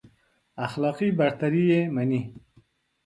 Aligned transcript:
اخلاقي 0.65 1.09
برتري 1.19 1.63
يې 1.71 1.81
مني. 1.95 2.21